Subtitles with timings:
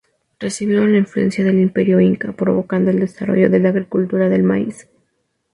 [0.39, 4.87] Recibieron la influencia del Imperio inca, provocando el desarrollo de la agricultura del maíz.